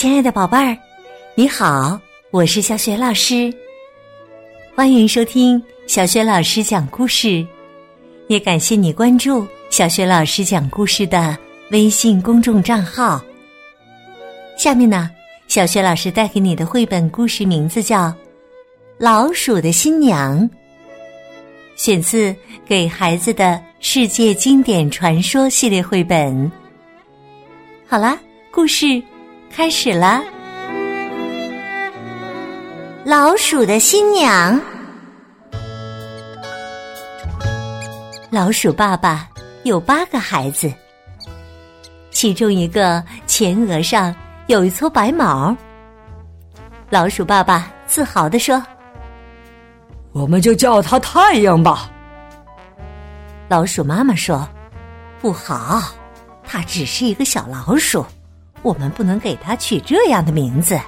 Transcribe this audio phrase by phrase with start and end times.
[0.00, 0.74] 亲爱的宝贝儿，
[1.34, 2.00] 你好，
[2.30, 3.52] 我是小雪老师，
[4.74, 7.46] 欢迎收听小雪老师讲故事，
[8.26, 11.36] 也感谢你关注小雪老师讲故事的
[11.70, 13.22] 微信公众账号。
[14.56, 15.10] 下面呢，
[15.48, 18.06] 小雪老师带给你的绘本故事名字叫
[18.96, 20.40] 《老鼠的新娘》，
[21.76, 22.32] 选自
[22.64, 26.50] 《给孩子的世界经典传说》系列绘本。
[27.86, 28.18] 好啦，
[28.50, 29.02] 故事。
[29.52, 30.22] 开始了，
[33.04, 34.58] 老鼠的新娘。
[38.30, 39.28] 老鼠爸爸
[39.64, 40.72] 有八个孩子，
[42.12, 44.14] 其中一个前额上
[44.46, 45.54] 有一撮白毛。
[46.88, 48.62] 老鼠爸爸自豪地说
[50.12, 51.90] ：“我们就叫它太阳吧。”
[53.50, 54.48] 老鼠妈妈说
[55.20, 55.82] ：“不好，
[56.46, 58.06] 它只是一个小老鼠。”
[58.62, 60.78] 我们不能给他取这样的名字。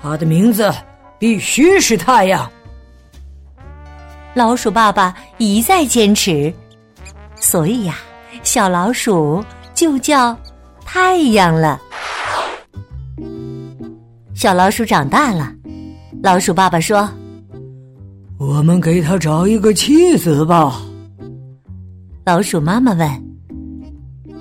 [0.00, 0.72] 他的名字
[1.18, 2.50] 必须是太阳。
[4.34, 6.52] 老鼠爸爸一再坚持，
[7.34, 7.96] 所以呀，
[8.42, 10.36] 小老鼠就叫
[10.84, 11.80] 太阳了。
[14.34, 15.52] 小老鼠长大了，
[16.22, 17.10] 老鼠爸爸说
[18.38, 20.80] ：“我们给他找一个妻子吧。”
[22.24, 23.27] 老鼠妈妈问。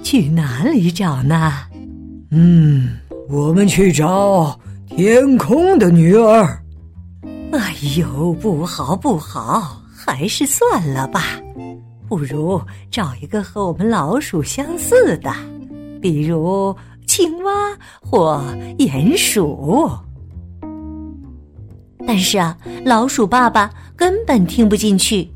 [0.09, 1.51] 去哪里找呢？
[2.31, 6.63] 嗯，我们去找天空的女儿。
[7.51, 11.37] 哎呦，不好不好，还是算了吧。
[12.07, 12.57] 不如
[12.89, 15.29] 找一个和我们老鼠相似的，
[16.01, 16.73] 比如
[17.05, 17.51] 青蛙
[18.01, 18.41] 或
[18.77, 19.89] 鼹鼠。
[22.07, 25.29] 但是啊，老鼠爸爸根本听不进去，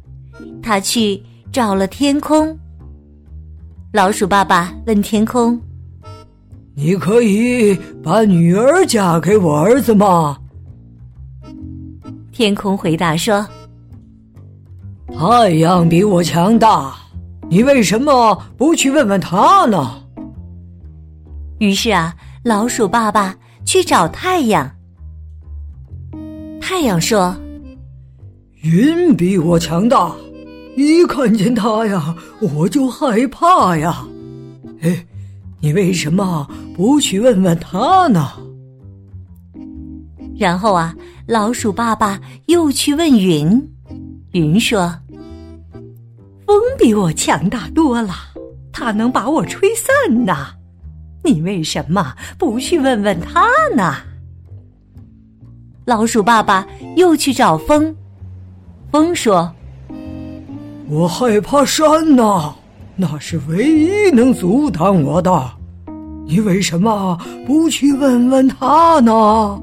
[0.64, 2.58] 他去找了天空。
[3.94, 5.60] 老鼠爸爸问天空
[6.76, 10.38] ：“你可以把女儿嫁给我儿子吗？”
[12.32, 13.46] 天空回答说
[15.20, 16.96] ：“太阳比我强大，
[17.50, 20.02] 你为什么不去问问他呢？”
[21.60, 22.16] 于是啊，
[22.46, 24.72] 老鼠爸爸去找太阳。
[26.62, 27.36] 太阳说
[28.64, 30.16] ：“云比我强大。”
[30.76, 34.06] 一看见他呀，我就害怕呀！
[34.82, 35.06] 哎，
[35.60, 38.32] 你为什么不去问问他呢？
[40.38, 40.96] 然后啊，
[41.28, 43.70] 老鼠爸爸又去问云，
[44.32, 44.98] 云说
[46.48, 48.14] ：“风比我强大多了，
[48.72, 50.54] 它能把我吹散呐。
[51.24, 53.46] 你为什么不去问问他
[53.76, 53.98] 呢？”
[55.86, 56.66] 老鼠爸爸
[56.96, 57.96] 又去找风，
[58.92, 59.54] 风说。
[60.90, 62.54] 我害怕山呐，
[62.96, 65.52] 那是唯一能阻挡我的。
[66.28, 69.62] 你为什么不去问问他呢？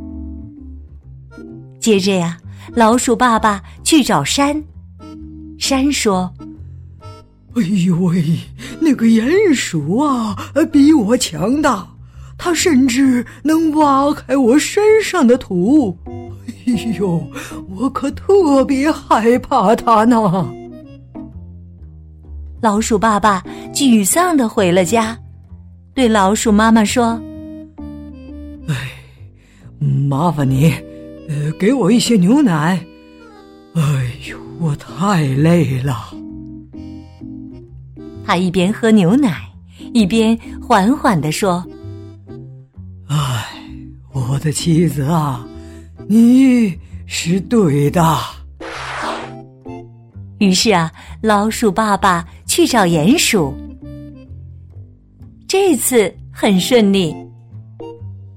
[1.80, 2.38] 接着呀，
[2.74, 4.62] 老鼠爸爸去找山，
[5.58, 6.32] 山说
[7.56, 8.24] ：“哎呦喂，
[8.80, 10.36] 那个鼹鼠啊，
[10.72, 11.86] 比我强大，
[12.36, 15.96] 它甚至能挖开我身上的土。
[16.66, 17.22] 哎呦，
[17.76, 20.50] 我可特别害怕它呢。”
[22.60, 23.40] 老鼠爸爸
[23.72, 25.16] 沮丧的回了家，
[25.94, 27.20] 对老鼠妈妈说
[28.66, 28.74] ：“哎，
[30.08, 30.72] 麻烦你，
[31.28, 32.84] 呃，给我一些牛奶。
[33.74, 33.82] 哎
[34.28, 36.12] 呦，我太累了。”
[38.26, 39.48] 他一边喝牛奶，
[39.94, 41.64] 一边缓缓的说
[43.06, 43.46] ：“哎，
[44.12, 45.46] 我的妻子啊，
[46.08, 46.76] 你
[47.06, 48.18] 是对的。”
[50.38, 50.90] 于是啊，
[51.22, 52.26] 老鼠爸爸。
[52.58, 53.56] 去找鼹鼠，
[55.46, 57.14] 这次很顺利。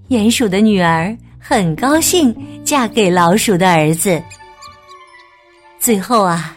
[0.09, 2.31] 鼹鼠的女儿很高兴
[2.63, 4.21] 嫁给老鼠的儿子。
[5.79, 6.55] 最后啊，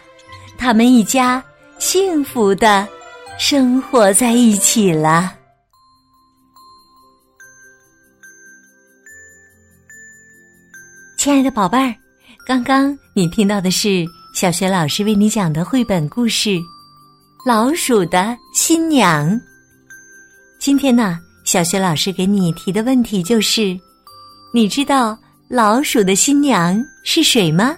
[0.59, 1.43] 他们一家
[1.79, 2.87] 幸福的
[3.39, 5.35] 生活在一起了。
[11.17, 11.95] 亲爱的宝贝儿，
[12.45, 16.61] 刚刚你听到的是小学老师为你讲的绘本故事。
[17.45, 19.39] 老鼠的新娘。
[20.57, 23.79] 今天呢，小学老师给你提的问题就是：
[24.51, 25.15] 你知道
[25.47, 27.77] 老鼠的新娘是谁吗？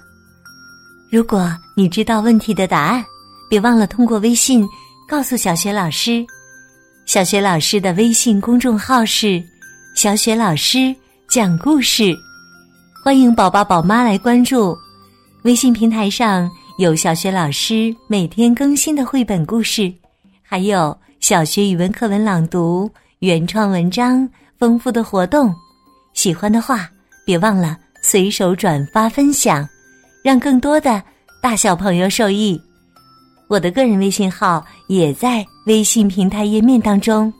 [1.12, 3.04] 如果你知道问题的答案，
[3.50, 4.66] 别忘了通过微信
[5.06, 6.26] 告诉小学老师。
[7.06, 9.44] 小学老师的微信公众号是
[9.98, 10.96] “小雪老师
[11.28, 12.16] 讲故事”，
[13.04, 14.78] 欢迎宝宝宝妈来关注。
[15.44, 16.50] 微信平台上。
[16.78, 19.92] 有小学老师每天更新的绘本故事，
[20.44, 22.88] 还有小学语文课文朗读、
[23.18, 24.30] 原创文章、
[24.60, 25.52] 丰富的活动。
[26.14, 26.88] 喜欢的话，
[27.26, 29.68] 别忘了随手转发分享，
[30.24, 31.02] 让更多的
[31.42, 32.62] 大小朋友受益。
[33.48, 37.34] 我的个人微信号也在微信平台页面当中。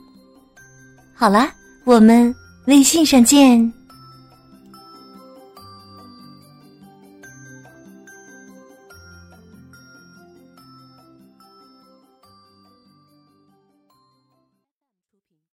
[1.14, 1.48] 好了，
[1.84, 2.34] 我们
[2.66, 3.72] 微信上见。